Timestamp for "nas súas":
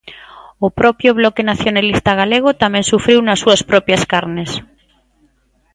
3.23-3.61